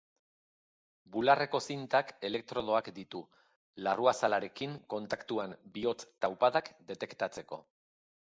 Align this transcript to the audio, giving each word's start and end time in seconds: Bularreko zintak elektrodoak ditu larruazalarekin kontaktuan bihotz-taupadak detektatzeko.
Bularreko 1.17 1.59
zintak 1.73 2.09
elektrodoak 2.29 2.89
ditu 2.95 3.21
larruazalarekin 3.89 4.75
kontaktuan 4.95 5.55
bihotz-taupadak 5.77 6.73
detektatzeko. 6.91 7.63